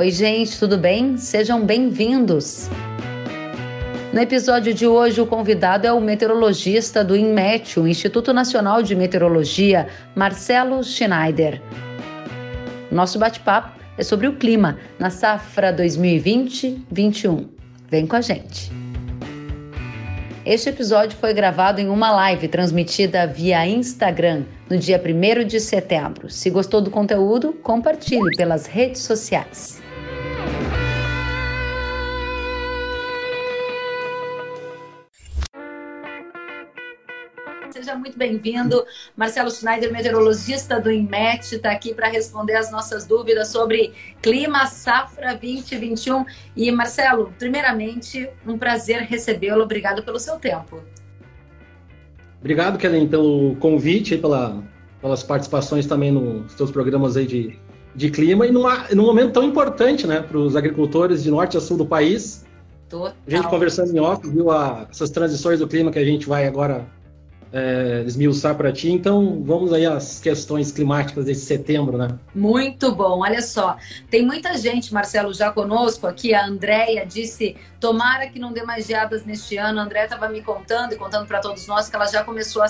[0.00, 1.18] Oi, gente, tudo bem?
[1.18, 2.70] Sejam bem-vindos.
[4.14, 8.96] No episódio de hoje, o convidado é o meteorologista do INMET, o Instituto Nacional de
[8.96, 11.60] Meteorologia, Marcelo Schneider.
[12.90, 17.46] Nosso bate-papo é sobre o clima na safra 2020-21.
[17.90, 18.72] Vem com a gente.
[20.46, 26.30] Este episódio foi gravado em uma live transmitida via Instagram no dia 1 de setembro.
[26.30, 29.79] Se gostou do conteúdo, compartilhe pelas redes sociais.
[37.90, 38.84] Seja muito bem-vindo.
[39.16, 45.30] Marcelo Schneider, meteorologista do INMET, está aqui para responder as nossas dúvidas sobre clima, safra
[45.34, 46.24] 2021.
[46.54, 49.64] E, Marcelo, primeiramente, um prazer recebê-lo.
[49.64, 50.80] Obrigado pelo seu tempo.
[52.38, 54.62] Obrigado, Kellen, pelo convite, pela,
[55.00, 57.58] pelas participações também nos seus programas aí de,
[57.96, 61.60] de clima e numa, num momento tão importante né, para os agricultores de norte a
[61.60, 62.44] sul do país.
[62.88, 63.16] Total.
[63.26, 66.46] A gente conversando em off, viu a, essas transições do clima que a gente vai
[66.46, 66.86] agora
[67.52, 68.90] é, esmiuçar para ti.
[68.90, 72.08] Então, vamos aí às questões climáticas desse setembro, né?
[72.34, 73.20] Muito bom.
[73.20, 73.76] Olha só,
[74.08, 76.32] tem muita gente, Marcelo, já conosco aqui.
[76.32, 79.80] A Andréia disse: tomara que não dê mais geadas neste ano.
[79.80, 82.66] A Andréia estava me contando e contando para todos nós que ela já começou a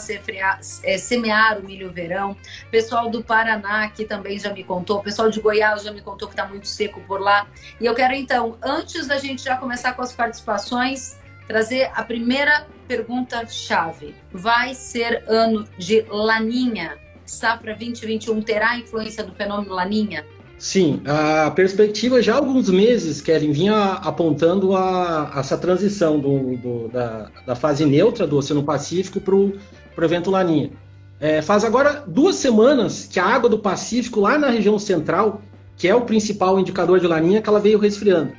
[0.85, 2.37] é, semear o milho verão.
[2.71, 5.03] Pessoal do Paraná aqui também já me contou.
[5.03, 7.47] Pessoal de Goiás já me contou que está muito seco por lá.
[7.81, 12.67] E eu quero então, antes da gente já começar com as participações, trazer a primeira
[12.91, 14.17] pergunta-chave.
[14.33, 16.99] Vai ser ano de laninha?
[17.25, 20.27] Safra 2021 terá influência do fenômeno laninha?
[20.59, 26.89] Sim, a perspectiva já há alguns meses, Kevin, vinha apontando a, essa transição do, do,
[26.89, 30.73] da, da, fase neutra do Oceano Pacífico para o evento Laninha.
[31.21, 35.41] É, faz agora duas semanas que a água do Pacífico, lá na região central,
[35.77, 38.33] que é o principal indicador de Laninha, que ela veio resfriando.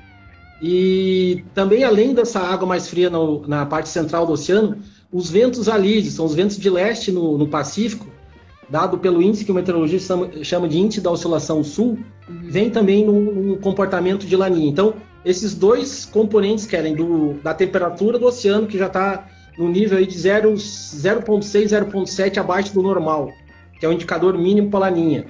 [0.62, 4.78] E também, além dessa água mais fria no, na parte central do oceano,
[5.12, 8.08] os ventos alísios, são os ventos de leste no, no Pacífico,
[8.70, 11.98] dado pelo índice que o meteorologista chama de índice da oscilação sul,
[12.30, 12.42] uhum.
[12.44, 14.70] vem também no, comportamento de laninha.
[14.70, 14.94] Então,
[15.26, 20.06] esses dois componentes querem do, da temperatura do oceano, que já está no nível aí
[20.06, 23.30] de 0,6, 0,7 abaixo do normal,
[23.80, 25.26] que é o indicador mínimo para laninha.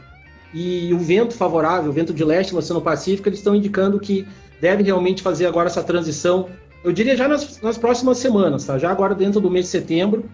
[0.54, 4.28] E o vento favorável, o vento de leste no Oceano Pacífico, eles estão indicando que
[4.62, 6.48] deve realmente fazer agora essa transição,
[6.84, 8.78] eu diria já nas, nas próximas semanas, tá?
[8.78, 10.26] Já agora dentro do mês de setembro,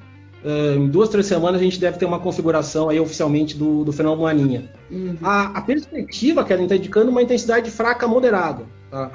[0.44, 3.94] uh, em duas, três semanas, a gente deve ter uma configuração aí oficialmente do, do
[3.94, 4.70] fenômeno Laninha.
[4.92, 5.16] Uhum.
[5.24, 9.12] A, a, perspectiva, está indicando uma intensidade fraca moderada, tá?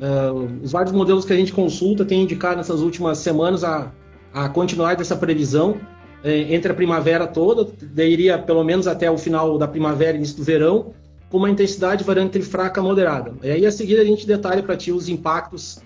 [0.00, 3.92] Uh, os vários modelos que a gente consulta têm indicado nessas últimas semanas a,
[4.32, 5.76] a continuidade dessa previsão
[6.24, 10.36] eh, entre a primavera toda, daí iria pelo menos até o final da primavera, início
[10.36, 10.92] do verão,
[11.32, 13.32] com uma intensidade variando entre fraca e moderada.
[13.42, 15.80] E aí, a seguir, a gente detalha para ti os impactos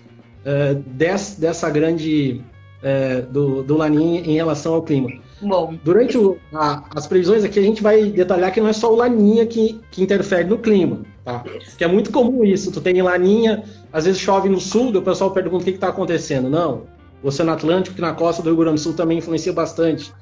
[0.85, 2.41] desse, dessa grande
[2.83, 5.09] uh, do, do Laninha em relação ao clima.
[5.41, 5.75] Bom.
[5.83, 8.95] Durante o, a, as previsões aqui, a gente vai detalhar que não é só o
[8.95, 11.43] Laninha que, que interfere no clima, tá?
[11.77, 12.71] Que é muito comum isso.
[12.71, 16.49] Tu tem Laninha, às vezes chove no sul, o pessoal pergunta o que está acontecendo.
[16.49, 16.83] Não.
[17.23, 20.13] O Oceano Atlântico, que na costa do Rio Grande do Sul também influencia bastante.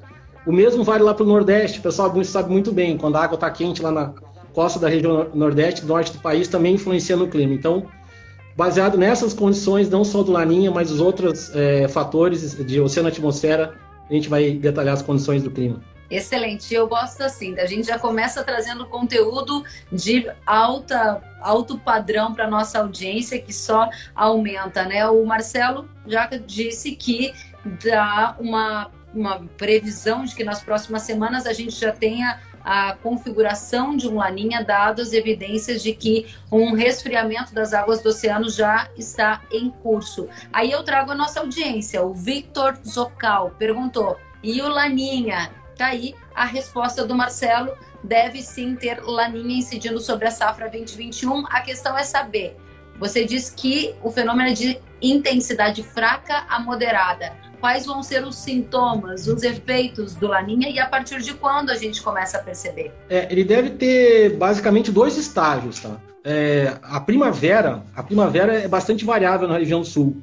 [0.45, 3.35] O mesmo vale lá para o Nordeste, o pessoal sabe muito bem, quando a água
[3.35, 4.13] está quente lá na,
[4.55, 7.53] costa da região nordeste, norte do país, também influencia no clima.
[7.53, 7.85] Então,
[8.55, 13.75] baseado nessas condições, não só do Laninha, mas os outros é, fatores de oceano-atmosfera,
[14.09, 15.81] a gente vai detalhar as condições do clima.
[16.09, 22.47] Excelente, eu gosto assim, a gente já começa trazendo conteúdo de alta, alto padrão para
[22.47, 25.07] nossa audiência que só aumenta, né?
[25.09, 27.33] O Marcelo já disse que
[27.83, 33.95] dá uma, uma previsão de que nas próximas semanas a gente já tenha a configuração
[33.95, 39.43] de um laninha, dadas evidências de que um resfriamento das águas do oceano já está
[39.51, 40.27] em curso.
[40.51, 42.03] Aí eu trago a nossa audiência.
[42.03, 45.51] O Victor Zocal perguntou: e o laninha?
[45.77, 47.71] Tá aí a resposta do Marcelo.
[48.03, 51.45] Deve sim ter laninha incidindo sobre a safra 2021.
[51.47, 52.57] A questão é saber.
[52.97, 57.33] Você diz que o fenômeno é de intensidade fraca a moderada
[57.65, 61.75] quais vão ser os sintomas, os efeitos do Laninha e a partir de quando a
[61.75, 62.91] gente começa a perceber?
[63.09, 65.99] É, ele deve ter basicamente dois estágios, tá?
[66.23, 70.15] É, a primavera, a primavera é bastante variável na região sul.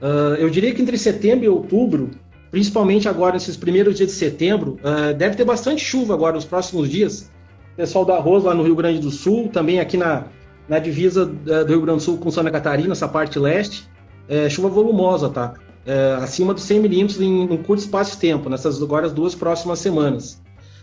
[0.00, 2.10] Uh, eu diria que entre setembro e outubro,
[2.50, 6.88] principalmente agora nesses primeiros dias de setembro, uh, deve ter bastante chuva agora nos próximos
[6.88, 7.30] dias.
[7.76, 10.24] pessoal do arroz lá no Rio Grande do Sul, também aqui na,
[10.66, 13.86] na divisa uh, do Rio Grande do Sul com Santa Catarina, essa parte leste,
[14.26, 15.52] é, chuva volumosa, tá?
[15.88, 19.34] É, acima dos 100 milímetros em um curto espaço de tempo, nessas agora as duas
[19.34, 20.38] próximas semanas.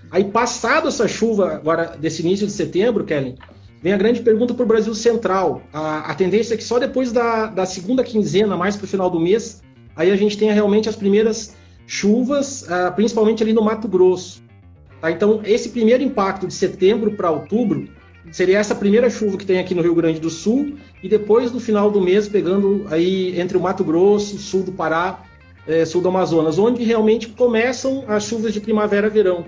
[0.10, 3.36] Aí, passado essa chuva, agora desse início de setembro, Kellen,
[3.84, 5.62] vem a grande pergunta para o Brasil Central.
[5.72, 9.07] A, a, tendência é que só depois da, da segunda quinzena, mais para o final
[9.07, 9.62] do mês,
[9.96, 11.56] aí a gente tenha realmente as primeiras
[11.86, 14.42] chuvas, uh, principalmente ali no Mato Grosso.
[15.02, 15.12] Tá?
[15.12, 17.88] Então, esse primeiro impacto de setembro para outubro
[18.31, 21.60] seria essa primeira chuva que tem aqui no Rio Grande do Sul e depois no
[21.60, 25.24] final do mês pegando aí entre o Mato Grosso, sul do Pará,
[25.68, 29.45] eh, sul do Amazonas, onde realmente começam as chuvas de primavera-verão.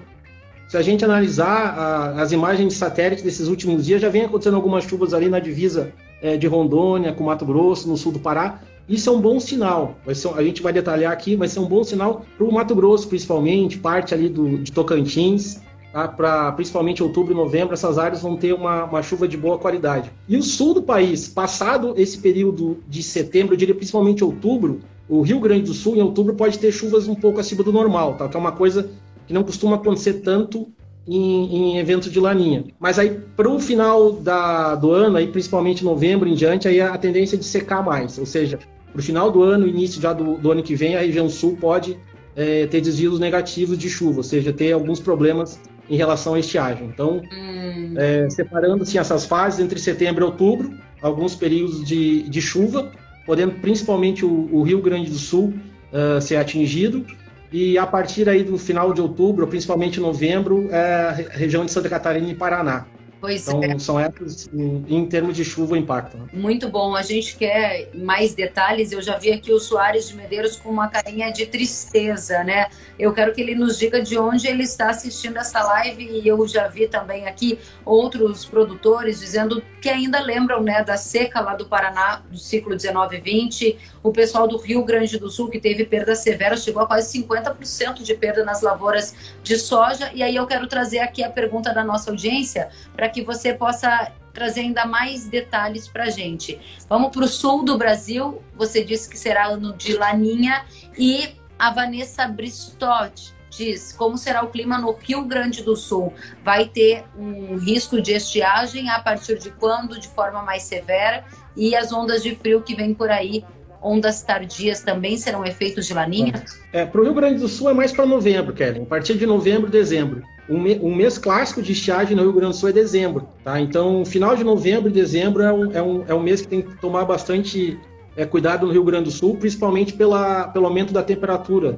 [0.68, 4.56] Se a gente analisar a, as imagens de satélite desses últimos dias, já vem acontecendo
[4.56, 5.92] algumas chuvas ali na divisa
[6.22, 8.60] eh, de Rondônia com Mato Grosso, no sul do Pará,
[8.90, 9.98] isso é um bom sinal.
[10.14, 13.08] Ser, a gente vai detalhar aqui, vai ser um bom sinal para o Mato Grosso,
[13.08, 15.60] principalmente, parte ali do, de Tocantins,
[15.98, 16.08] tá?
[16.08, 20.12] para principalmente outubro e novembro, essas áreas vão ter uma, uma, chuva de boa qualidade.
[20.30, 25.22] E o sul do país, passado esse período de setembro, eu diria principalmente outubro, o
[25.22, 28.28] Rio Grande do Sul, em outubro, pode ter chuvas um pouco acima do normal, tá?
[28.28, 28.92] que é uma coisa
[29.26, 30.68] que não costuma acontecer tanto
[31.08, 32.66] em, em eventos de laninha.
[32.80, 36.98] Mas aí, para o final da, do ano, aí, principalmente novembro em diante, aí a
[36.98, 38.60] tendência é de secar mais, ou seja,
[38.92, 41.58] para o final do ano, início já do, do, ano que vem, a região sul
[41.60, 41.98] pode
[42.36, 46.88] é, ter desvios negativos de chuva, ou seja, ter alguns problemas em relação à estiagem.
[46.88, 47.94] Então, hum.
[47.98, 52.92] é, separando assim, essas fases entre setembro e outubro, alguns períodos de, de chuva,
[53.26, 55.54] podendo principalmente o, o Rio Grande do Sul
[55.92, 57.06] uh, ser atingido,
[57.52, 61.88] e a partir aí do final de outubro, principalmente novembro, é a região de Santa
[61.88, 62.86] Catarina e Paraná.
[63.20, 63.80] Pois então, é.
[63.80, 66.18] são épocas, em, em, termos de chuva, o impacto.
[66.18, 66.28] Né?
[66.34, 66.96] Muito bom.
[66.96, 68.92] A gente quer mais detalhes.
[68.92, 72.68] Eu já vi aqui o Soares de Medeiros com uma carinha de tristeza, né?
[73.00, 76.48] Eu quero que ele nos diga de onde ele está assistindo essa live e eu
[76.48, 81.66] já vi também aqui outros produtores dizendo que ainda lembram, né, da seca lá do
[81.66, 83.78] Paraná, do ciclo 19-20.
[84.04, 88.04] O pessoal do Rio Grande do Sul, que teve perda severa, chegou a quase 50%
[88.04, 90.12] de perda nas lavouras de soja.
[90.14, 93.52] E aí eu quero trazer aqui a pergunta da nossa audiência para para que você
[93.52, 96.60] possa trazer ainda mais detalhes para a gente.
[96.88, 100.64] Vamos para o sul do Brasil, você disse que será ano de laninha,
[100.96, 106.14] e a Vanessa Bristott diz como será o clima no Rio Grande do Sul.
[106.44, 111.26] Vai ter um risco de estiagem a partir de quando, de forma mais severa,
[111.56, 113.44] e as ondas de frio que vem por aí
[113.82, 116.44] ondas tardias também serão efeitos de laninha?
[116.72, 118.84] É, para o Rio Grande do Sul é mais para novembro, Kellen.
[118.84, 120.22] A partir de novembro, dezembro.
[120.50, 123.60] Um, mês clássico de estiagem no Rio Grande do Sul é dezembro, tá?
[123.60, 126.62] Então, final de novembro e dezembro é um, é um, é um mês que tem
[126.62, 127.78] que tomar bastante
[128.16, 131.78] é, cuidado no Rio Grande do Sul, principalmente pela, pelo aumento da temperatura.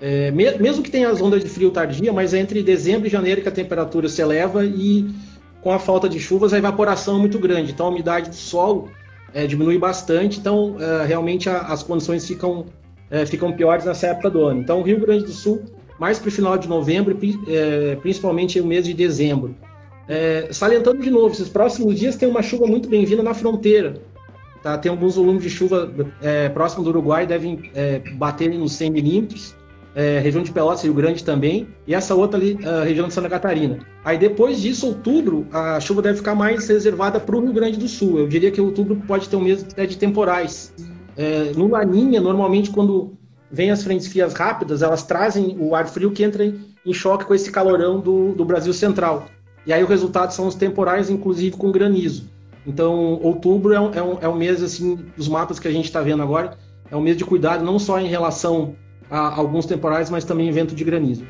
[0.00, 3.10] É, me, mesmo que tenha as ondas de frio tardia, mas é entre dezembro e
[3.10, 5.08] janeiro que a temperatura se eleva e
[5.62, 7.72] com a falta de chuvas a evaporação é muito grande.
[7.72, 8.88] Então, a umidade do solo
[9.32, 12.66] é, diminui bastante, então é, realmente a, as condições ficam,
[13.10, 14.60] é, ficam piores nessa época do ano.
[14.60, 15.64] Então, o Rio Grande do Sul,
[15.98, 17.16] mais para o final de novembro,
[17.48, 19.54] é, principalmente o mês de dezembro.
[20.08, 24.00] É, salientando de novo, esses próximos dias tem uma chuva muito bem-vinda na fronteira.
[24.62, 24.78] Tá?
[24.78, 27.70] Tem alguns volumes de chuva é, próximo do Uruguai, devem
[28.16, 29.54] bater nos 100 milímetros
[29.96, 33.30] é, região de Pelotas, Rio Grande também, e essa outra ali, a região de Santa
[33.30, 33.78] Catarina.
[34.04, 37.88] Aí depois disso, outubro, a chuva deve ficar mais reservada para o Rio Grande do
[37.88, 38.18] Sul.
[38.18, 40.74] Eu diria que outubro pode ter um mês de temporais.
[41.16, 43.15] É, no Laninha, normalmente, quando
[43.50, 47.34] vem as frentes frias rápidas, elas trazem o ar frio que entra em choque com
[47.34, 49.26] esse calorão do, do Brasil Central.
[49.66, 52.28] E aí o resultado são os temporais, inclusive com granizo.
[52.66, 55.84] Então, outubro é um, é um, é um mês, assim, dos mapas que a gente
[55.84, 56.56] está vendo agora,
[56.90, 58.74] é um mês de cuidado, não só em relação
[59.10, 61.24] a alguns temporais, mas também vento de granizo.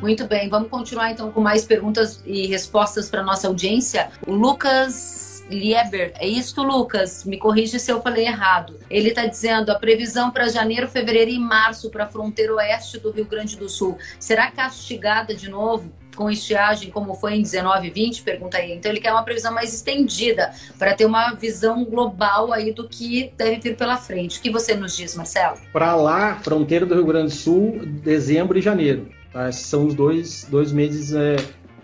[0.00, 4.10] Muito bem, vamos continuar então com mais perguntas e respostas para nossa audiência.
[4.26, 7.24] O Lucas Lieber, é isso, Lucas?
[7.24, 8.78] Me corrija se eu falei errado.
[8.90, 13.10] Ele está dizendo a previsão para janeiro, fevereiro e março para a fronteira oeste do
[13.10, 15.92] Rio Grande do Sul será castigada de novo?
[16.18, 18.22] com estiagem, como foi em 19 e 20?
[18.24, 18.72] Pergunta aí.
[18.72, 23.32] Então ele quer uma previsão mais estendida para ter uma visão global aí do que
[23.36, 24.40] deve vir pela frente.
[24.40, 25.56] O que você nos diz, Marcelo?
[25.72, 29.08] Para lá, fronteira do Rio Grande do Sul, dezembro e janeiro.
[29.32, 29.52] Tá?
[29.52, 31.36] São os dois, dois meses é,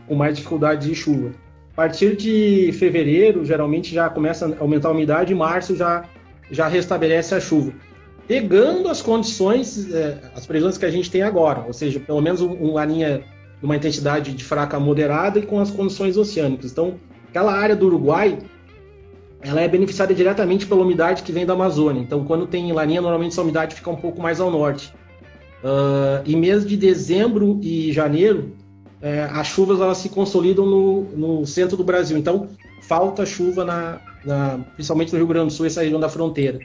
[0.09, 1.31] com mais dificuldade de chuva.
[1.75, 6.05] A partir de fevereiro, geralmente já começa a aumentar a umidade, e março já,
[6.51, 7.73] já restabelece a chuva.
[8.29, 12.41] Pegando as condições, é, as previsões que a gente tem agora, ou seja, pelo menos
[12.41, 13.23] uma linha
[13.65, 16.71] uma intensidade de fraca moderada e com as condições oceânicas.
[16.71, 16.95] Então,
[17.29, 18.39] aquela área do Uruguai,
[19.41, 22.01] ela é beneficiada diretamente pela umidade que vem da Amazônia.
[22.01, 24.93] Então, quando tem laninha, normalmente essa umidade fica um pouco mais ao norte.
[25.63, 28.53] Uh, e mês de dezembro e janeiro,
[29.05, 32.17] é, as chuvas elas se consolidam no, no centro do Brasil.
[32.17, 32.49] Então,
[32.81, 36.59] falta chuva, na, na, principalmente no Rio Grande do Sul, essa região da fronteira.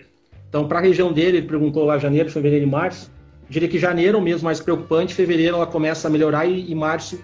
[0.48, 3.12] Então, para a região dele, ele perguntou lá janeiro, fevereiro e março,
[3.50, 6.74] diria que janeiro é o mês mais preocupante, fevereiro ela começa a melhorar e, e
[6.74, 7.20] março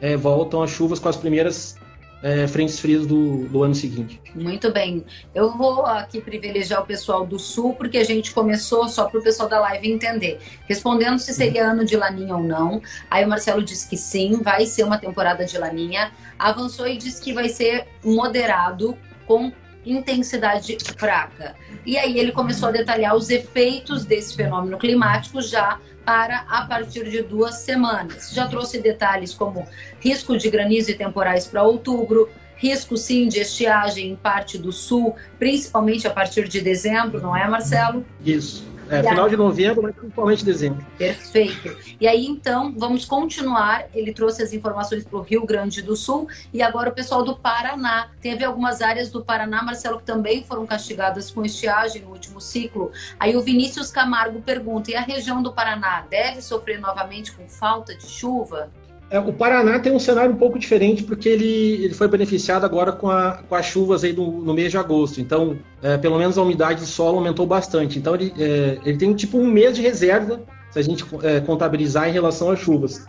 [0.00, 1.76] é, voltam as chuvas com as primeiras
[2.22, 4.20] é, frentes frias do, do ano seguinte.
[4.34, 5.04] Muito bem.
[5.34, 9.22] Eu vou aqui privilegiar o pessoal do Sul, porque a gente começou só para o
[9.22, 10.38] pessoal da live entender.
[10.66, 12.82] Respondendo se seria ano de laninha ou não.
[13.10, 16.12] Aí o Marcelo disse que sim, vai ser uma temporada de laninha.
[16.38, 18.96] Avançou e disse que vai ser moderado
[19.26, 19.52] com
[19.84, 21.54] intensidade fraca.
[21.84, 27.08] E aí ele começou a detalhar os efeitos desse fenômeno climático já para a partir
[27.08, 28.32] de duas semanas.
[28.32, 29.66] Já trouxe detalhes como
[30.00, 35.16] risco de granizo e temporais para outubro, risco sim de estiagem em parte do sul,
[35.38, 38.04] principalmente a partir de dezembro, não é, Marcelo?
[38.24, 38.69] Isso.
[38.90, 39.30] É, final aí...
[39.30, 40.84] de novembro, mas principalmente dezembro.
[40.98, 41.76] Perfeito.
[42.00, 43.86] E aí, então, vamos continuar.
[43.94, 47.36] Ele trouxe as informações para o Rio Grande do Sul e agora o pessoal do
[47.36, 48.08] Paraná.
[48.20, 52.90] Teve algumas áreas do Paraná, Marcelo, que também foram castigadas com estiagem no último ciclo.
[53.18, 57.94] Aí o Vinícius Camargo pergunta: e a região do Paraná deve sofrer novamente com falta
[57.94, 58.70] de chuva?
[59.10, 62.92] É, o Paraná tem um cenário um pouco diferente porque ele, ele foi beneficiado agora
[62.92, 65.20] com, a, com as chuvas aí do, no mês de agosto.
[65.20, 67.98] Então, é, pelo menos a umidade do solo aumentou bastante.
[67.98, 70.40] Então, ele, é, ele tem tipo um mês de reserva,
[70.70, 73.04] se a gente é, contabilizar em relação às chuvas.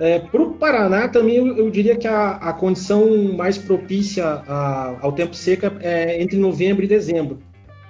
[0.00, 4.96] É, Para o Paraná, também eu, eu, diria que a, a condição mais propícia a,
[5.00, 7.38] ao tempo seco é entre novembro e dezembro.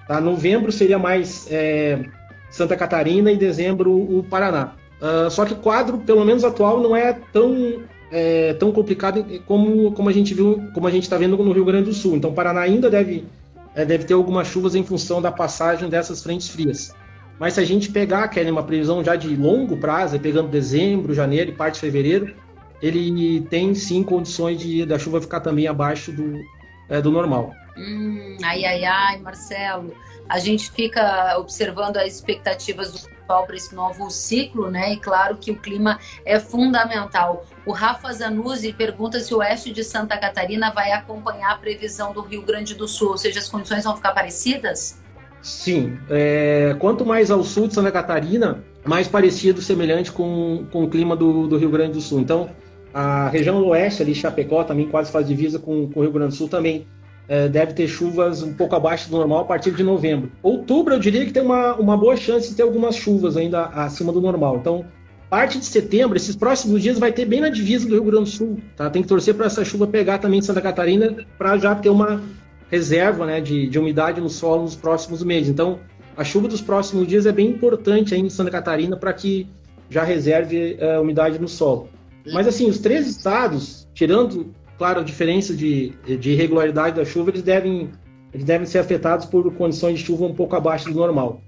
[0.07, 0.21] Tá?
[0.21, 2.05] Novembro seria mais é,
[2.51, 4.75] Santa Catarina e dezembro o Paraná.
[5.01, 9.93] Uh, só que o quadro, pelo menos atual, não é tão, é, tão complicado como,
[9.93, 12.17] como a gente viu, como a gente está vendo no Rio Grande do Sul.
[12.17, 13.27] Então, o Paraná ainda deve,
[13.75, 16.95] é, deve ter algumas chuvas em função da passagem dessas frentes frias.
[17.39, 21.51] Mas se a gente pegar, Kelly, uma previsão já de longo prazo, pegando dezembro, janeiro
[21.51, 22.35] e parte de fevereiro,
[22.81, 26.41] ele tem sim condições de da chuva ficar também abaixo do,
[26.89, 27.53] é, do normal.
[27.77, 29.93] Hum, ai, ai, ai, Marcelo.
[30.29, 34.93] A gente fica observando as expectativas do para esse novo ciclo, né?
[34.93, 37.45] E claro que o clima é fundamental.
[37.65, 42.21] O Rafa Zanuzzi pergunta se o oeste de Santa Catarina vai acompanhar a previsão do
[42.21, 45.01] Rio Grande do Sul, ou seja, as condições vão ficar parecidas?
[45.43, 45.99] Sim.
[46.11, 51.15] É, quanto mais ao sul de Santa Catarina, mais parecido, semelhante com, com o clima
[51.17, 52.21] do, do Rio Grande do Sul.
[52.21, 52.51] Então,
[52.93, 56.37] a região oeste, ali, Chapecó, também quase faz divisa com, com o Rio Grande do
[56.37, 56.87] Sul, também
[57.29, 60.31] é, deve ter chuvas um pouco abaixo do normal a partir de novembro.
[60.43, 64.13] Outubro, eu diria que tem uma, uma boa chance de ter algumas chuvas ainda acima
[64.13, 64.57] do normal.
[64.57, 64.85] Então,
[65.29, 68.37] parte de setembro, esses próximos dias, vai ter bem na divisa do Rio Grande do
[68.37, 68.59] Sul.
[68.77, 68.89] Tá?
[68.89, 72.23] Tem que torcer para essa chuva pegar também em Santa Catarina, para já ter uma
[72.71, 75.49] reserva né, de, de umidade no solo nos próximos meses.
[75.49, 75.79] Então,
[76.17, 79.49] a chuva dos próximos dias é bem importante aí em Santa Catarina para que
[79.91, 81.89] já reserve uh, umidade no solo.
[82.33, 87.43] Mas assim, os três estados, tirando claro, a diferença de, de irregularidade da chuva, eles
[87.43, 87.91] devem,
[88.33, 91.41] eles devem ser afetados por condições de chuva um pouco abaixo do normal.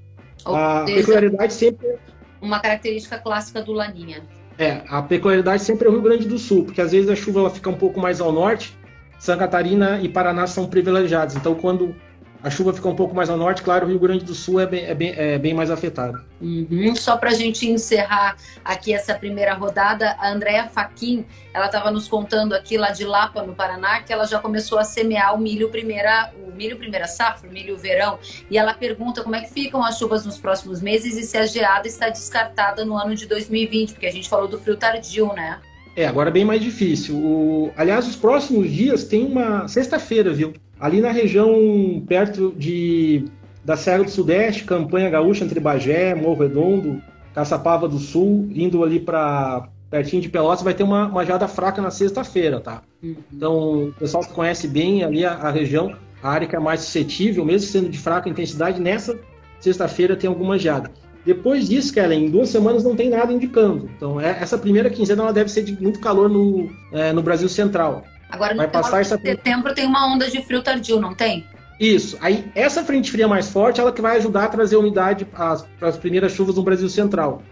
[0.44, 1.96] Ou a seja, peculiaridade sempre.
[2.40, 4.22] Uma característica clássica do Laninha.
[4.58, 7.40] É, a peculiaridade sempre é o Rio Grande do Sul, porque às vezes a chuva
[7.40, 8.76] ela fica um pouco mais ao norte,
[9.18, 11.36] Santa Catarina e Paraná são privilegiados.
[11.36, 11.94] Então, quando
[12.42, 14.66] a chuva fica um pouco mais ao norte, claro, o Rio Grande do Sul é
[14.66, 16.22] bem, é bem, é bem mais afetado.
[16.40, 16.94] Uhum.
[16.94, 22.06] Só para a gente encerrar aqui essa primeira rodada, a Andréa Faquin, ela estava nos
[22.06, 25.68] contando aqui lá de Lapa, no Paraná, que ela já começou a semear o milho
[25.68, 28.18] primeira, o milho primeira safra, o milho verão,
[28.48, 31.44] e ela pergunta como é que ficam as chuvas nos próximos meses e se a
[31.44, 35.58] geada está descartada no ano de 2020, porque a gente falou do frio tardio, né?
[35.96, 37.16] É, agora é bem mais difícil.
[37.16, 37.72] O...
[37.76, 40.54] Aliás, os próximos dias tem uma sexta-feira, viu?
[40.80, 43.24] Ali na região perto de
[43.64, 47.02] da Serra do Sudeste, Campanha Gaúcha entre Bagé, Morro Redondo,
[47.34, 51.80] Caçapava do Sul, indo ali para pertinho de Pelotas, vai ter uma, uma geada fraca
[51.80, 52.82] na sexta-feira, tá?
[53.02, 53.16] Uhum.
[53.32, 56.80] Então, o pessoal que conhece bem ali a, a, região, a área que é mais
[56.80, 59.18] suscetível, mesmo sendo de fraca intensidade, nessa
[59.60, 60.90] sexta-feira tem alguma geada.
[61.24, 63.90] Depois disso, Kellen, em duas semanas não tem nada indicando.
[63.96, 67.48] Então, é, essa primeira quinzena ela deve ser de muito calor no, é, no Brasil
[67.48, 68.04] Central.
[68.30, 71.46] Agora, no vai passar de setembro tem uma onda de frio tardio, não tem?
[71.78, 72.18] Isso.
[72.20, 75.96] Aí, essa frente fria mais forte, ela que vai ajudar a trazer umidade para as
[75.96, 77.42] primeiras chuvas no Brasil Central.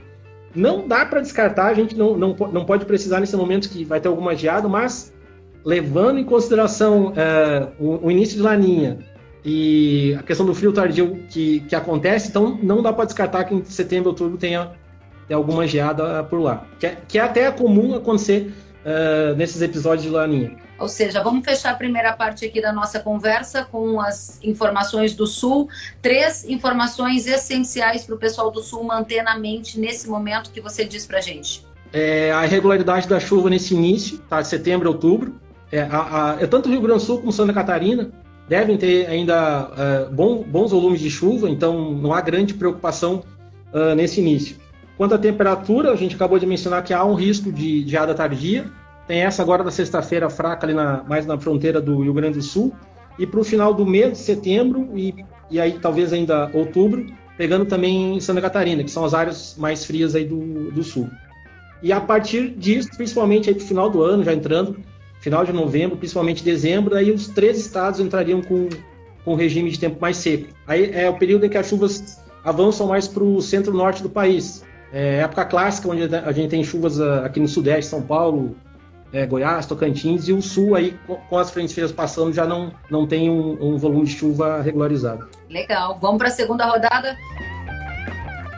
[0.54, 4.00] Não dá para descartar, a gente não, não, não pode precisar nesse momento que vai
[4.00, 5.12] ter alguma geada, mas
[5.64, 8.98] levando em consideração é, o, o, início de laninha
[9.44, 13.54] e a questão do frio tardio que, que acontece, então não dá para descartar que
[13.54, 14.72] em setembro, outubro tenha,
[15.28, 16.66] tenha alguma geada por lá.
[16.80, 18.52] Que é, que é até comum acontecer
[18.84, 20.56] uh, nesses episódios de laninha.
[20.78, 25.26] Ou seja, vamos fechar a primeira parte aqui da nossa conversa com as informações do
[25.26, 25.68] Sul.
[26.02, 30.84] Três informações essenciais para o pessoal do Sul manter na mente nesse momento que você
[30.84, 31.64] diz para gente.
[31.92, 34.42] É a irregularidade da chuva nesse início, tá?
[34.42, 35.40] De setembro a outubro.
[35.72, 38.10] É, a, a, é tanto Rio Grande do Sul como Santa Catarina
[38.48, 43.24] devem ter ainda uh, bom, bons volumes de chuva, então não há grande preocupação
[43.72, 44.56] uh, nesse início.
[44.96, 48.70] Quanto à temperatura, a gente acabou de mencionar que há um risco de geada tardia,
[49.06, 52.42] tem essa agora da sexta-feira fraca ali na, mais na fronteira do Rio Grande do
[52.42, 52.74] Sul.
[53.18, 55.14] E para o final do mês de setembro e,
[55.50, 57.06] e aí talvez ainda outubro,
[57.38, 61.08] pegando também Santa Catarina, que são as áreas mais frias aí do, do sul.
[61.82, 64.76] E a partir disso, principalmente aí para o final do ano, já entrando,
[65.20, 68.68] final de novembro, principalmente dezembro, aí os três estados entrariam com,
[69.24, 70.48] com regime de tempo mais seco.
[70.66, 74.64] Aí é o período em que as chuvas avançam mais para o centro-norte do país.
[74.92, 78.56] É época clássica, onde a gente tem chuvas ah, aqui no sudeste, São Paulo,
[79.12, 80.98] é, Goiás, Tocantins, e o sul aí,
[81.28, 85.28] com as frentes frias passando, já não, não tem um, um volume de chuva regularizado.
[85.48, 85.98] Legal.
[86.00, 87.16] Vamos para a segunda rodada?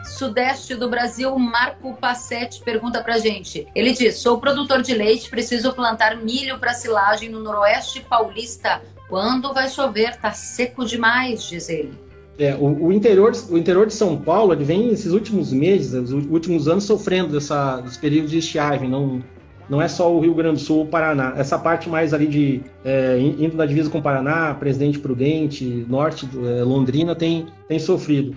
[0.05, 3.67] Sudeste do Brasil, Marco Passetti pergunta pra gente.
[3.75, 8.81] Ele diz: Sou produtor de leite, preciso plantar milho para silagem no Noroeste Paulista.
[9.07, 10.17] Quando vai chover?
[10.17, 11.93] Tá seco demais, diz ele.
[12.37, 16.25] É, o, o, interior, o interior de São Paulo ele vem esses últimos meses, os
[16.25, 18.89] últimos anos sofrendo dessa, desse período de estiagem.
[18.89, 19.21] Não,
[19.69, 21.33] não é só o Rio Grande do Sul, o Paraná.
[21.37, 26.27] Essa parte mais ali de é, indo na divisa com o Paraná, Presidente Prudente, Norte,
[26.43, 28.35] é, Londrina tem, tem sofrido.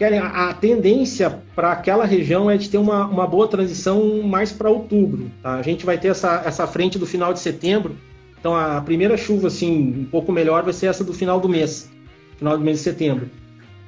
[0.00, 4.70] A, a tendência para aquela região é de ter uma, uma boa transição mais para
[4.70, 5.30] outubro.
[5.42, 5.56] Tá?
[5.56, 7.94] A gente vai ter essa, essa frente do final de setembro.
[8.38, 11.90] Então a primeira chuva assim um pouco melhor vai ser essa do final do mês,
[12.38, 13.28] final do mês de setembro.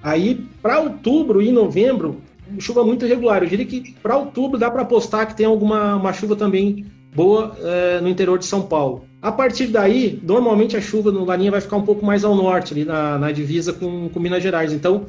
[0.03, 2.21] Aí para outubro e novembro
[2.59, 3.43] chuva muito irregular.
[3.43, 7.57] Eu diria que para outubro dá para apostar que tem alguma uma chuva também boa
[7.61, 9.05] é, no interior de São Paulo.
[9.21, 12.73] A partir daí, normalmente a chuva no Laninha vai ficar um pouco mais ao norte,
[12.73, 14.73] ali na, na divisa com, com, Minas Gerais.
[14.73, 15.07] Então,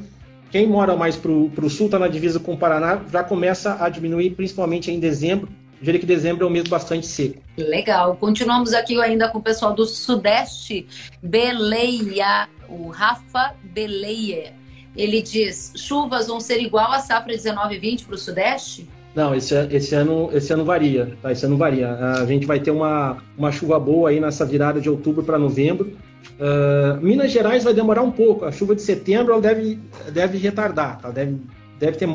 [0.50, 3.88] quem mora mais para o sul, está na divisa com o Paraná, já começa a
[3.88, 5.48] diminuir, principalmente em dezembro.
[5.80, 7.42] Eu diria que dezembro é um mês bastante seco.
[7.58, 8.16] Legal.
[8.16, 10.86] Continuamos aqui ainda com o pessoal do Sudeste.
[11.22, 14.63] Beleia, o Rafa Beleia
[14.96, 18.88] ele diz: chuvas vão ser igual à safra 19 e 20 para o Sudeste?
[19.14, 21.30] Não, esse, esse, ano, esse ano varia, tá?
[21.30, 21.94] Esse ano varia.
[21.94, 25.96] A gente vai ter uma, uma chuva boa aí nessa virada de outubro para novembro.
[26.32, 28.44] Uh, Minas Gerais vai demorar um pouco.
[28.44, 29.78] A chuva de setembro ela deve,
[30.12, 31.10] deve retardar, tá?
[31.10, 31.40] Deve,
[31.78, 32.08] deve ter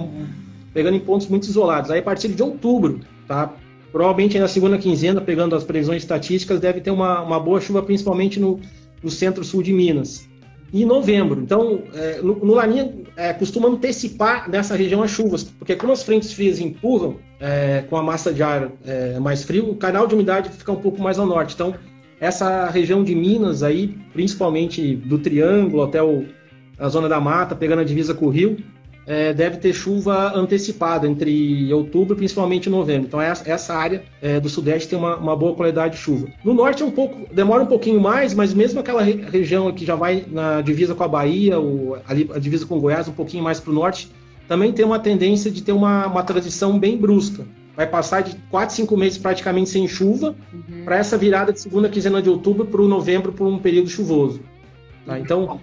[0.73, 1.89] pegando em pontos muito isolados.
[1.89, 3.53] Aí a partir de outubro, tá?
[3.93, 8.41] Provavelmente na segunda quinzena, pegando as previsões estatísticas, deve ter uma, uma boa chuva, principalmente
[8.41, 8.60] no,
[9.01, 10.27] no centro-sul de Minas
[10.71, 11.41] e novembro.
[11.41, 16.03] Então, é, no, no Laninha é, costuma antecipar nessa região as chuvas, porque como as
[16.03, 20.15] frentes frias empurram é, com a massa de ar é, mais frio, o canal de
[20.15, 21.53] umidade fica um pouco mais ao norte.
[21.53, 21.73] Então,
[22.19, 26.25] essa região de Minas aí, principalmente do Triângulo até o,
[26.77, 28.58] a zona da mata, pegando a divisa com o Rio,
[29.10, 33.08] é, deve ter chuva antecipada entre outubro, principalmente novembro.
[33.08, 36.28] Então essa, essa área é, do sudeste tem uma, uma, boa qualidade de chuva.
[36.45, 39.84] No norte é um pouco demora um pouquinho mais, mas mesmo aquela re, região que
[39.84, 43.43] já vai na divisa com a Bahia, ou ali a divisa com Goiás, um pouquinho
[43.43, 44.12] mais para o norte,
[44.48, 47.48] também tem uma tendência de ter uma, uma transição bem brusca.
[47.76, 50.84] Vai passar de 4, 5 meses praticamente sem chuva uhum.
[50.86, 54.41] para essa virada de segunda quinzena de outubro para o novembro, por um período chuvoso.
[55.04, 55.17] Tá?
[55.17, 55.60] Então,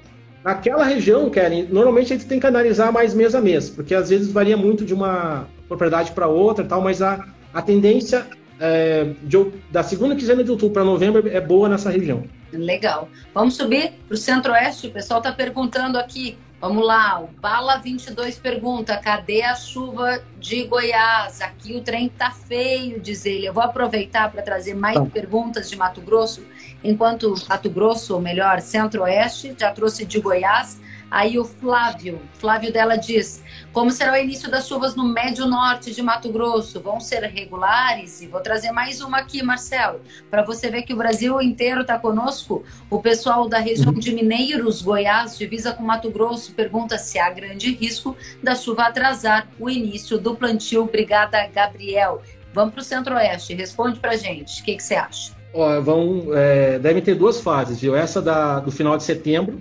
[0.47, 4.11] Naquela região, Keren, normalmente a gente tem que analisar mais mês a mês, porque às
[4.11, 8.25] vezes varia muito de uma propriedade para outra tal, mas a, a tendência
[8.61, 12.23] é, de, da segunda quinzena de outubro para novembro é boa nessa região.
[12.53, 13.09] Legal.
[13.35, 14.87] Vamos subir para o centro-oeste?
[14.87, 20.65] O pessoal está perguntando aqui Vamos lá, o Bala 22 pergunta: cadê a chuva de
[20.65, 21.43] Goiás?
[21.43, 23.47] Aqui o trem tá feio, diz ele.
[23.47, 25.05] Eu vou aproveitar para trazer mais tá.
[25.05, 26.43] perguntas de Mato Grosso,
[26.83, 30.79] enquanto Mato Grosso, ou melhor, Centro-Oeste, já trouxe de Goiás.
[31.11, 33.43] Aí o Flávio, Flávio dela diz:
[33.77, 36.81] como será o início das chuvas no médio norte de Mato Grosso?
[36.81, 38.23] Vão ser regulares?
[38.23, 41.99] E vou trazer mais uma aqui, Marcelo, para você ver que o Brasil inteiro está
[41.99, 42.65] conosco.
[42.89, 47.71] O pessoal da região de Mineiros, Goiás, divisa com Mato Grosso, pergunta se há grande
[47.75, 50.85] risco da chuva atrasar o início do plantio.
[50.85, 52.23] Obrigada, Gabriel.
[52.53, 53.55] Vamos para o Centro-Oeste.
[53.55, 54.63] Responde para gente.
[54.63, 55.36] O que, que você acha?
[55.57, 57.97] Ó, vão, é, devem ter duas fases, viu?
[57.97, 59.59] Essa da, do final de setembro,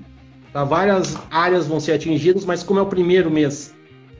[0.55, 0.63] Tá?
[0.63, 3.75] Várias áreas vão ser atingidas, mas como é o primeiro mês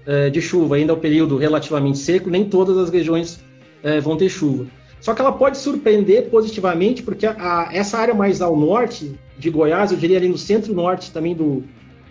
[0.06, 3.40] é, de chuva, ainda é um período relativamente seco, nem todas as regiões
[3.82, 4.66] é, vão ter chuva.
[5.00, 9.50] Só que ela pode surpreender positivamente, porque a, a, essa área mais ao norte de
[9.50, 11.64] Goiás, eu diria ali no centro-norte também do,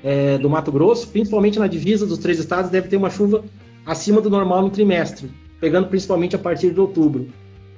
[0.02, 3.44] é, do Mato Grosso, principalmente na divisa dos três estados, deve ter uma chuva
[3.84, 7.28] acima do normal no trimestre, pegando principalmente a partir de outubro.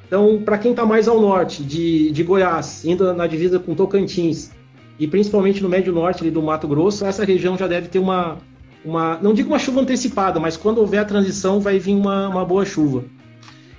[0.06, 4.50] Então, para quem está mais ao norte de, de Goiás, indo na divisa com Tocantins,
[4.98, 8.38] e principalmente no médio norte ali do Mato Grosso, essa região já deve ter uma,
[8.84, 12.44] uma não digo uma chuva antecipada, mas quando houver a transição vai vir uma, uma
[12.44, 13.04] boa chuva.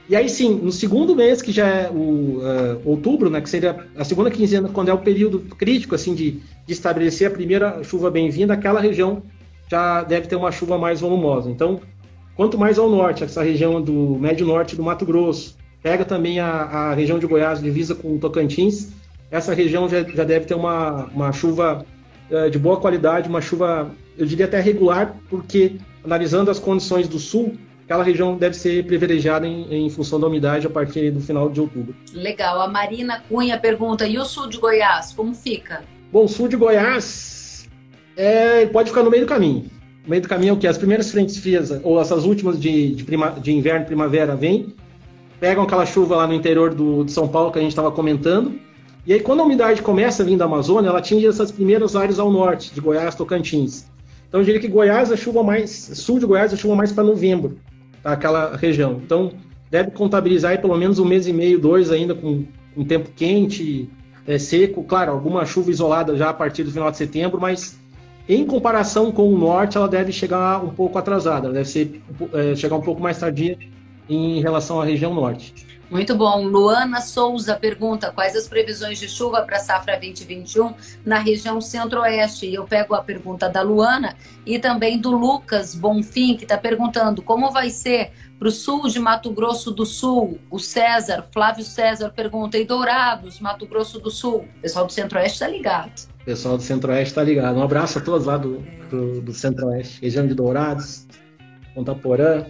[0.10, 3.86] E aí sim, no segundo mês, que já é o uh, outubro, né, que seria
[3.98, 8.10] a segunda quinzena, quando é o período crítico assim de, de estabelecer a primeira chuva
[8.10, 9.24] bem-vinda, aquela região
[9.70, 11.50] já deve ter uma chuva mais volumosa.
[11.50, 11.82] Então,
[12.36, 16.50] quanto mais ao norte, essa região do médio norte do Mato Grosso, pega também a,
[16.50, 18.92] a região de Goiás, divisa com Tocantins,
[19.30, 21.86] essa região já, já deve ter uma, uma chuva
[22.30, 27.20] uh, de boa qualidade, uma chuva, eu diria até regular, porque analisando as condições do
[27.20, 31.50] sul, aquela região deve ser privilegiada em, em, função da umidade a partir do final
[31.50, 31.96] de outubro.
[32.13, 32.62] Legal.
[32.62, 35.84] A Marina Cunha pergunta: e o sul de Goiás, como fica?
[36.12, 37.68] Bom, o sul de Goiás
[38.16, 39.70] é, pode ficar no meio do caminho.
[40.04, 40.68] No meio do caminho é o que?
[40.68, 44.74] As primeiras frentes frias, ou essas últimas de, de, prima, de inverno e primavera, vêm,
[45.39, 48.60] pegam aquela chuva lá no interior do, de São Paulo que a gente estava comentando.
[49.06, 52.19] E aí, quando a umidade começa a vir da Amazônia, ela atinge essas primeiras áreas
[52.19, 53.86] ao norte, de Goiás, Tocantins.
[54.28, 55.69] Então, eu diria que Goiás, a chuva mais.
[55.69, 57.58] Sul de Goiás, a chuva mais para novembro
[58.04, 59.02] aquela região.
[59.04, 59.32] Então,
[59.69, 62.45] deve contabilizar aí pelo menos um mês e meio, dois ainda, com
[62.76, 63.89] um tempo quente,
[64.26, 64.84] é, seco.
[64.84, 67.80] Claro, alguma chuva isolada já a partir do final de setembro, mas
[68.28, 72.02] em comparação com o norte, ela deve chegar um pouco atrasada, deve ser,
[72.34, 73.58] é, chegar um pouco mais tardia
[74.10, 75.67] em relação à região norte.
[75.89, 76.46] Muito bom.
[76.46, 80.74] Luana Souza pergunta quais as previsões de chuva para a safra 2021
[81.06, 82.46] na região centro-oeste.
[82.46, 84.15] E eu pego a pergunta da Luana
[84.46, 89.00] e também do Lucas Bonfim, que está perguntando como vai ser para o sul de
[89.00, 90.38] Mato Grosso do Sul.
[90.52, 94.46] O César, Flávio César pergunta, e Dourados, Mato Grosso do Sul?
[94.58, 96.08] O pessoal do centro-oeste está ligado.
[96.22, 97.58] O pessoal do centro-oeste está ligado.
[97.58, 98.60] Um abraço a todos lá do,
[98.91, 101.08] do, do centro-oeste, região de Dourados,
[101.74, 102.46] Ponta Porã,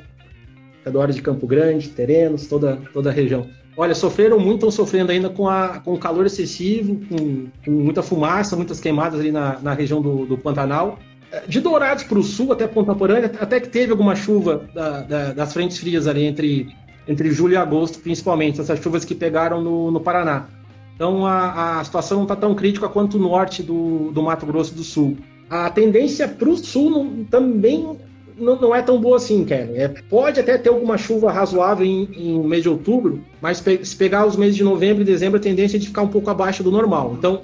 [0.87, 3.47] redor de Campo Grande, Terenos, toda, toda a região.
[3.75, 8.01] Olha, sofreram muito, estão sofrendo ainda com, a, com o calor excessivo, com, com muita
[8.01, 10.97] fumaça, muitas queimadas ali na, na região do, do Pantanal.
[11.31, 15.01] É, de Dourados para o sul, até Ponta Porã, até que teve alguma chuva da,
[15.01, 16.75] da, das frentes frias ali entre,
[17.07, 20.47] entre julho e agosto, principalmente, essas chuvas que pegaram no, no Paraná.
[20.95, 24.73] Então a, a situação não está tão crítica quanto o norte do, do Mato Grosso
[24.73, 25.17] do Sul.
[25.47, 27.95] A tendência para o sul não, também
[28.37, 29.77] não, não é tão boa assim, Kelly.
[29.77, 33.95] É, pode até ter alguma chuva razoável em, em mês de outubro, mas pe se
[33.95, 36.63] pegar os meses de novembro e dezembro, a tendência é de ficar um pouco abaixo
[36.63, 37.15] do normal.
[37.17, 37.41] Então,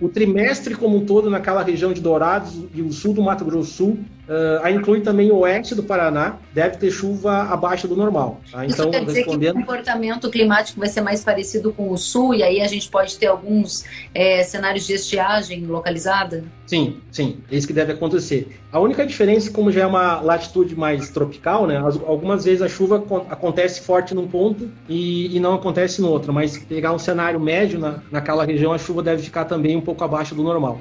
[0.00, 3.72] o trimestre como um todo naquela região de Dourados e o sul do Mato Grosso
[3.72, 8.40] Sul, uh, inclui também o oeste do Paraná, deve ter chuva abaixo do normal.
[8.50, 8.64] Tá?
[8.64, 9.54] Então, Isso quer dizer respondendo...
[9.54, 12.88] que o comportamento climático vai ser mais parecido com o sul e aí a gente
[12.88, 16.44] pode ter alguns é, cenários de estiagem localizada?
[16.66, 18.58] Sim, sim, é isso que deve acontecer.
[18.70, 23.04] A única diferença, como já é uma latitude mais tropical, né, algumas vezes a chuva
[23.28, 27.78] acontece forte num ponto e, e não acontece no outro, mas pegar um cenário médio
[27.78, 30.78] na, naquela região, a chuva deve ficar também um pouco abaixo do normal.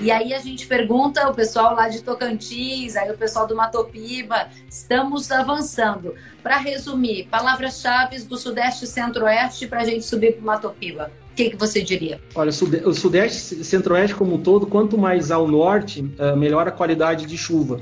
[0.00, 4.48] E aí a gente pergunta o pessoal lá de Tocantins, aí o pessoal do Matopiba,
[4.68, 6.14] estamos avançando.
[6.42, 11.10] Para resumir, palavras-chave do Sudeste e Centro-Oeste para a gente subir para o Matopiba.
[11.32, 12.20] O que, que você diria?
[12.34, 17.26] Olha, o Sudeste Centro-Oeste como um todo, quanto mais ao norte, eh, melhor a qualidade
[17.26, 17.80] de chuva.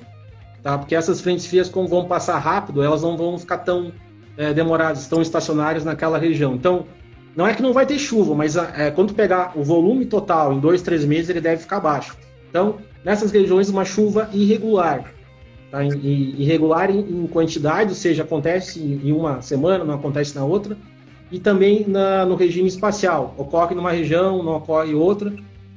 [0.62, 0.79] Tá?
[0.79, 3.92] Porque essas frentes frias, como vão passar rápido, elas não vão ficar tão
[4.37, 6.55] é, demoradas, tão estacionárias naquela região.
[6.55, 6.87] Então,
[7.35, 10.61] não é que não vai ter chuva, mas é, quando pegar o volume total em
[10.61, 12.16] dois, três meses, ele deve ficar baixo.
[12.51, 15.12] Então, nessas regiões, uma chuva irregular.
[15.71, 15.83] Tá?
[15.83, 20.77] Irregular em, em quantidade, ou seja, acontece em uma semana, não acontece na outra.
[21.31, 23.35] E também na, no regime espacial.
[23.38, 25.33] Ocorre numa região, não ocorre em outra.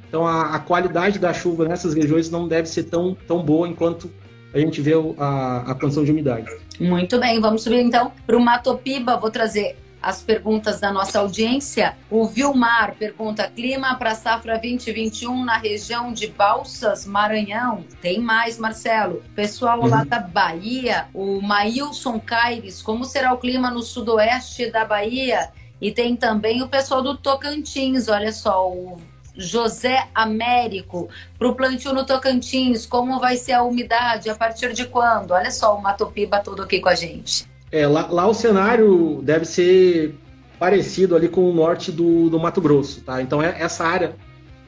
[0.09, 4.11] Então, a, a, qualidade da chuva nessas regiões não deve ser tão, tão boa enquanto
[4.53, 6.51] a gente vê a, a condição de umidade.
[6.79, 9.17] Muito bem, vamos subir então para o Matopiba.
[9.17, 11.97] Vou trazer as perguntas da nossa audiência.
[12.11, 17.83] O Vilmar pergunta: clima para safra 2021 na região de Balsas, Maranhão.
[17.99, 19.23] Tem mais, Marcelo.
[19.35, 19.87] Pessoal uhum.
[19.87, 25.51] lá da Bahia, o Maílson Caires, como será o clima no sudoeste da Bahia?
[25.81, 29.01] E tem também o pessoal do Tocantins, olha só, o
[29.35, 34.85] José Américo, para o plantio no Tocantins, como vai ser a umidade, a partir de
[34.85, 35.31] quando?
[35.31, 37.54] Olha só o Matopiba todo aqui com a gente.
[37.75, 40.15] É, lá, lá, o cenário deve ser
[40.57, 43.21] parecido ali com o norte do, do Mato Grosso, tá?
[43.21, 44.15] Então é, essa área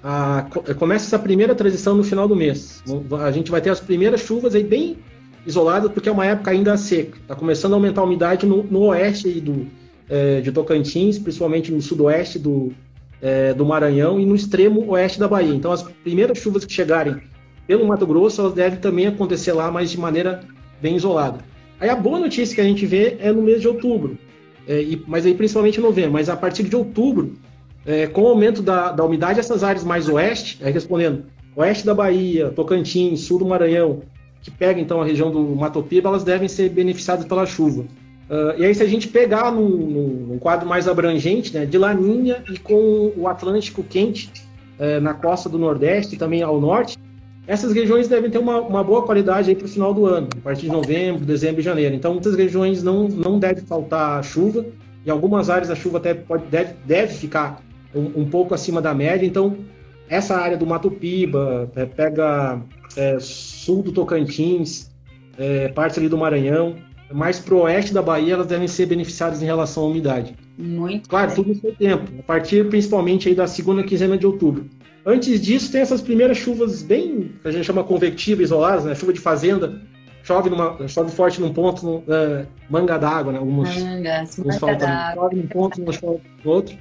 [0.04, 0.46] a,
[0.78, 2.84] começa essa primeira transição no final do mês.
[3.26, 4.98] A gente vai ter as primeiras chuvas aí bem
[5.46, 7.18] isoladas, porque é uma época ainda seca.
[7.18, 9.66] Está começando a aumentar a umidade no, no oeste do,
[10.10, 12.74] é, de Tocantins, principalmente no sudoeste do,
[13.22, 15.56] é, do Maranhão e no extremo oeste da Bahia.
[15.56, 17.22] Então as primeiras chuvas que chegarem
[17.66, 20.42] pelo Mato Grosso, elas devem também acontecer lá, mas de maneira
[20.82, 21.40] bem isolada.
[21.80, 24.18] Aí a boa notícia que a gente vê é no mês de outubro,
[24.68, 26.12] é, e, mas aí principalmente em novembro.
[26.12, 27.36] Mas a partir de outubro,
[27.86, 31.94] é, com o aumento da, da umidade, essas áreas mais oeste, é, respondendo, oeste da
[31.94, 34.02] Bahia, Tocantins, sul do Maranhão,
[34.42, 37.86] que pega então a região do Matopiba, elas devem ser beneficiadas pela chuva.
[38.30, 39.70] Uh, e aí, se a gente pegar num,
[40.28, 44.30] num, quadro mais abrangente, né, de Laninha e com o Atlântico quente
[44.78, 46.98] uh, na costa do Nordeste e também ao norte,
[47.48, 50.64] essas regiões devem ter uma, uma boa qualidade para o final do ano, a partir
[50.64, 51.96] de novembro, dezembro e janeiro.
[51.96, 54.66] Então, muitas regiões não, não deve faltar chuva,
[55.06, 57.62] em algumas áreas a chuva até pode, deve, deve ficar
[57.96, 59.26] um, um pouco acima da média.
[59.26, 59.56] Então,
[60.10, 62.62] essa área do Mato Piba, é, pega
[62.98, 64.92] é, sul do Tocantins,
[65.38, 66.76] é, parte ali do Maranhão,
[67.14, 70.36] mais pro oeste da Bahia, elas devem ser beneficiadas em relação à umidade.
[70.58, 71.08] Muito.
[71.08, 71.36] Claro, bem.
[71.36, 74.66] tudo no seu tempo, a partir principalmente aí da segunda quinzena de outubro.
[75.10, 78.94] Antes disso, tem essas primeiras chuvas bem, que a gente chama convectiva, isoladas, né?
[78.94, 79.82] Chuva de fazenda.
[80.22, 83.40] Chove, numa, chove forte num ponto, uh, manga d'água, né?
[83.40, 85.24] Alguns, Mangas, alguns manga d'água.
[85.24, 86.78] Chove num ponto, no outro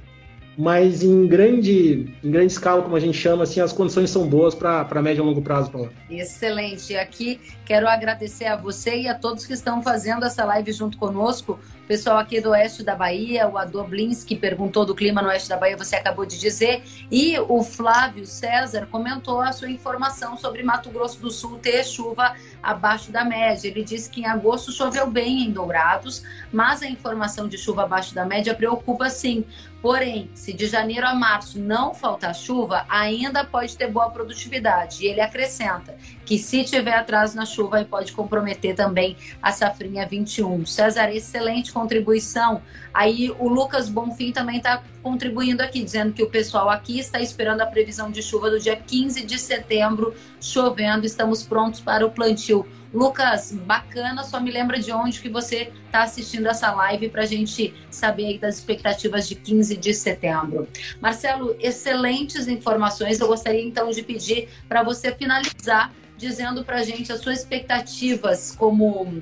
[0.57, 4.55] mas em grande, em grande escala, como a gente chama, assim, as condições são boas
[4.55, 5.89] para médio e longo prazo para lá.
[6.09, 6.93] Excelente.
[6.93, 10.97] E aqui quero agradecer a você e a todos que estão fazendo essa live junto
[10.97, 11.59] conosco.
[11.87, 15.55] Pessoal aqui do oeste da Bahia, o Adoblins, que perguntou do clima no oeste da
[15.55, 16.83] Bahia, você acabou de dizer.
[17.09, 22.35] E o Flávio César comentou a sua informação sobre Mato Grosso do Sul ter chuva
[22.61, 23.69] abaixo da média.
[23.69, 28.13] Ele disse que em agosto choveu bem em Dourados, mas a informação de chuva abaixo
[28.13, 29.45] da média preocupa sim.
[29.81, 35.03] Porém, se de janeiro a março não faltar chuva, ainda pode ter boa produtividade.
[35.03, 35.95] E ele acrescenta
[36.27, 40.65] que se tiver atraso na chuva, pode comprometer também a safrinha 21.
[40.65, 42.61] César, excelente contribuição.
[42.93, 47.61] Aí o Lucas Bonfim também está contribuindo aqui, dizendo que o pessoal aqui está esperando
[47.61, 52.67] a previsão de chuva do dia 15 de setembro, chovendo, estamos prontos para o plantio.
[52.93, 57.25] Lucas, bacana, só me lembra de onde que você está assistindo essa live para a
[57.25, 60.67] gente saber aí das expectativas de 15 de setembro.
[60.99, 63.17] Marcelo, excelentes informações.
[63.17, 68.55] Eu gostaria então de pedir para você finalizar dizendo para a gente as suas expectativas
[68.57, 69.21] como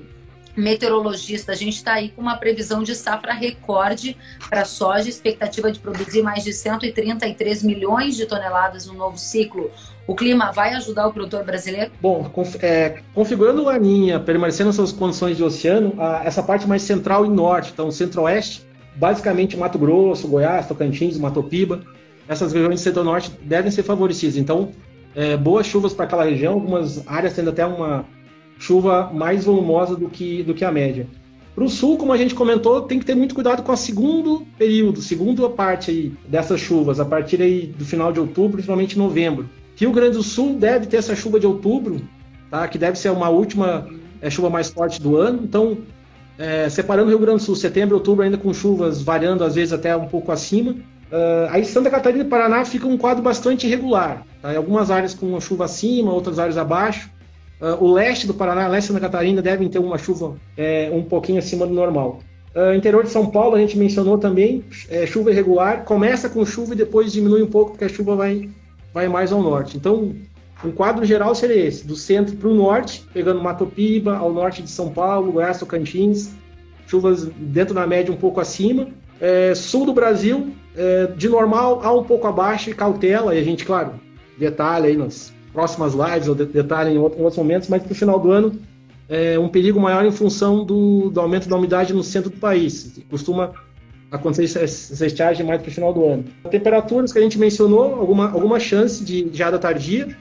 [0.55, 4.15] meteorologista, a gente está aí com uma previsão de safra recorde
[4.49, 9.69] para soja, expectativa de produzir mais de 133 milhões de toneladas no novo ciclo.
[10.07, 11.91] O clima vai ajudar o produtor brasileiro?
[12.01, 12.31] Bom,
[12.61, 17.29] é, configurando a Laninha, permanecendo suas condições de oceano, a, essa parte mais central e
[17.29, 21.81] norte, então centro-oeste, basicamente Mato Grosso, Goiás, Tocantins, Mato Piba,
[22.27, 24.37] essas regiões centro-norte devem ser favorecidas.
[24.37, 24.71] Então,
[25.15, 28.05] é, boas chuvas para aquela região, algumas áreas tendo até uma
[28.59, 31.07] chuva mais volumosa do que, do que a média.
[31.55, 34.45] Para o sul, como a gente comentou, tem que ter muito cuidado com o segundo
[34.57, 39.49] período, segunda parte aí dessas chuvas, a partir aí do final de outubro, principalmente novembro.
[39.77, 42.01] Rio Grande do Sul deve ter essa chuva de outubro,
[42.51, 42.67] tá?
[42.67, 43.87] que deve ser uma última
[44.21, 45.41] é, chuva mais forte do ano.
[45.43, 45.77] Então,
[46.37, 49.71] é, separando o Rio Grande do Sul, setembro outubro ainda com chuvas variando às vezes
[49.71, 50.75] até um pouco acima.
[51.11, 54.25] Uh, aí Santa Catarina e Paraná fica um quadro bastante irregular.
[54.41, 54.53] Tá?
[54.53, 57.09] Em algumas áreas com chuva acima, outras áreas abaixo.
[57.61, 61.03] Uh, o leste do Paraná, leste de Santa Catarina, devem ter uma chuva é, um
[61.03, 62.19] pouquinho acima do normal.
[62.55, 65.83] Uh, interior de São Paulo, a gente mencionou também, é, chuva irregular.
[65.83, 68.49] Começa com chuva e depois diminui um pouco, porque a chuva vai,
[68.93, 69.77] vai mais ao norte.
[69.77, 70.15] Então,
[70.63, 74.61] um quadro geral seria esse: do centro para o norte, pegando Mato Piba, ao norte
[74.61, 76.31] de São Paulo, Goiás, Tocantins,
[76.87, 78.87] chuvas dentro da média um pouco acima.
[79.19, 83.43] É, sul do Brasil, é, de normal a um pouco abaixo e cautela, e a
[83.43, 83.93] gente, claro,
[84.37, 88.31] detalha aí nas próximas lives, ou detalhe em, outros momentos, mas para o final do
[88.31, 88.59] ano
[89.07, 92.99] é um perigo maior em função do, do aumento da umidade no centro do país.
[93.09, 93.53] Costuma
[94.11, 96.25] acontecer estiagem mais para o final do ano.
[96.49, 100.15] Temperaturas que a gente mencionou, alguma, alguma chance de geada tardia,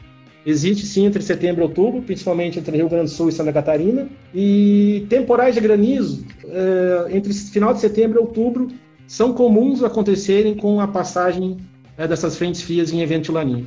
[0.45, 4.07] existe sim entre setembro e outubro, principalmente entre Rio Grande do Sul e Santa Catarina.
[4.35, 8.69] E temporais de granizo, é, entre final de setembro e outubro,
[9.07, 11.59] são comuns acontecerem com a passagem
[11.97, 13.67] é, dessas frentes frias em evento de laninha.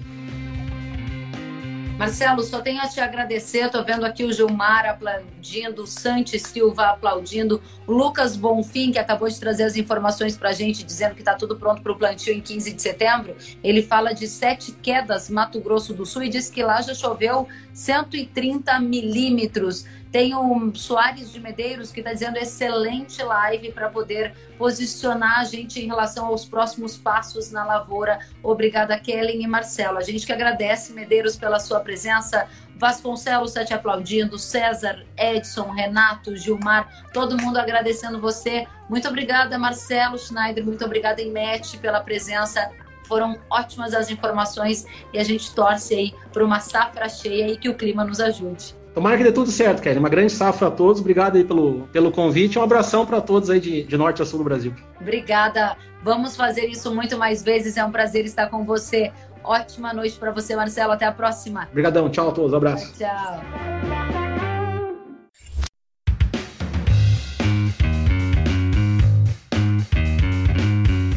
[1.98, 3.66] Marcelo, só tenho a te agradecer.
[3.66, 9.28] Estou vendo aqui o Gilmar aplaudindo, o Santi Silva aplaudindo, o Lucas Bonfim, que acabou
[9.28, 12.32] de trazer as informações para a gente, dizendo que está tudo pronto para o plantio
[12.32, 13.36] em 15 de setembro.
[13.64, 17.48] Ele fala de sete quedas Mato Grosso do Sul e diz que lá já choveu
[17.78, 19.86] 130 milímetros.
[20.12, 25.80] Tem o Soares de Medeiros que está dizendo excelente live para poder posicionar a gente
[25.80, 28.20] em relação aos próximos passos na lavoura.
[28.42, 30.00] Obrigada, Kellen e Marcelo.
[30.00, 32.48] A gente que agradece, Medeiros, pela sua presença.
[32.78, 38.68] Vasconcelos está te aplaudindo, César, Edson, Renato, Gilmar, todo mundo agradecendo você.
[38.90, 42.72] Muito obrigada, Marcelo Schneider, muito obrigada, Imete, pela presença.
[43.08, 47.70] Foram ótimas as informações e a gente torce aí para uma safra cheia e que
[47.70, 48.76] o clima nos ajude.
[48.94, 50.00] Tomara que dê tudo certo, Kelly.
[50.00, 51.00] Uma grande safra a todos.
[51.00, 52.58] Obrigado aí pelo, pelo convite.
[52.58, 54.74] Um abração para todos aí de, de norte a sul do Brasil.
[55.00, 55.78] Obrigada.
[56.02, 57.78] Vamos fazer isso muito mais vezes.
[57.78, 59.12] É um prazer estar com você.
[59.44, 60.94] Ótima noite para você, Marcelo.
[60.94, 61.68] Até a próxima.
[61.70, 62.10] Obrigadão.
[62.10, 62.54] Tchau a todos.
[62.54, 62.92] Um abraço.
[62.98, 64.27] Tchau.